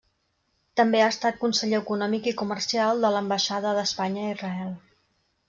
[0.79, 4.75] També ha estat conseller econòmic i comercial de l'Ambaixada d'Espanya a Israel.